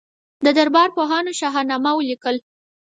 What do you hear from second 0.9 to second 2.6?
پوهانو شاهنامه ولیکله.